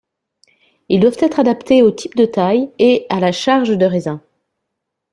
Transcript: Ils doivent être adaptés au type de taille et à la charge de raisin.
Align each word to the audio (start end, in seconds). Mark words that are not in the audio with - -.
Ils 0.89 0.99
doivent 0.99 1.15
être 1.19 1.39
adaptés 1.39 1.83
au 1.83 1.91
type 1.91 2.15
de 2.15 2.25
taille 2.25 2.71
et 2.79 3.05
à 3.09 3.19
la 3.19 3.31
charge 3.31 3.77
de 3.77 3.85
raisin. 3.85 4.19